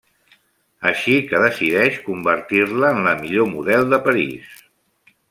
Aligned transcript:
Així 0.91 1.17
que 1.31 1.41
decideix 1.43 1.99
convertir-la 2.07 2.91
en 2.97 3.03
la 3.09 3.13
millor 3.21 3.49
model 3.53 3.87
de 3.93 4.01
París. 4.09 4.49